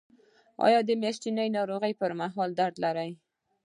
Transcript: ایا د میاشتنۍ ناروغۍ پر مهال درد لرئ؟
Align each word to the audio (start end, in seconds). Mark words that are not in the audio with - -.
ایا 0.65 0.79
د 0.85 0.89
میاشتنۍ 1.01 1.47
ناروغۍ 1.57 1.93
پر 1.99 2.11
مهال 2.19 2.49
درد 2.59 2.75
لرئ؟ 2.83 3.11